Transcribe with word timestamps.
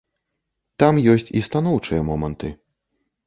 Там 0.83 0.95
ёсць 1.13 1.27
і 1.41 1.43
станоўчыя 1.47 2.01
моманты. 2.09 2.53